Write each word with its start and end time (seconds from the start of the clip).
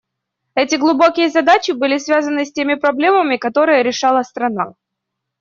Эти 0.55 0.73
глубокие 0.77 1.29
задачи 1.29 1.73
были 1.73 1.99
связаны 1.99 2.45
с 2.45 2.51
теми 2.51 2.73
проблемами, 2.73 3.37
которые 3.37 3.83
решала 3.83 4.23
страна. 4.23 4.73